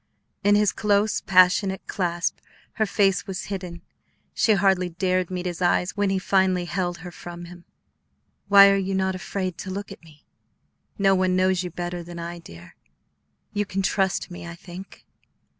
In 0.43 0.55
his 0.55 0.71
close, 0.71 1.21
passionate 1.21 1.85
clasp 1.85 2.39
her 2.77 2.87
face 2.87 3.27
was 3.27 3.43
hidden; 3.53 3.83
she 4.33 4.53
hardly 4.53 4.89
dared 4.89 5.29
meet 5.29 5.45
his 5.45 5.61
eyes 5.61 5.95
when 5.95 6.09
he 6.09 6.17
finally 6.17 6.65
held 6.65 6.97
her 7.05 7.11
from 7.11 7.45
him. 7.45 7.65
"Why, 8.47 8.73
you 8.73 8.93
are 8.93 8.95
not 8.95 9.13
afraid 9.13 9.59
to 9.59 9.69
look 9.69 9.91
at 9.91 10.03
me? 10.03 10.25
No 10.97 11.13
one 11.13 11.35
knows 11.35 11.61
you 11.63 11.69
better 11.69 12.01
than 12.01 12.17
I, 12.17 12.39
dear; 12.39 12.75
you 13.53 13.63
can 13.63 13.83
trust 13.83 14.31
me, 14.31 14.47
I 14.47 14.55
think." 14.55 15.05